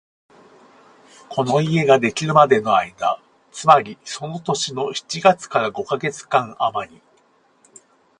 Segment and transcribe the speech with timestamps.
[1.29, 7.03] この家ができるまでの間、つまりその年の七月から五カ月間あまり、